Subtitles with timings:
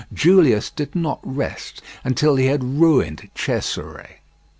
[0.11, 4.21] Julius did not rest until he had ruined Cesare.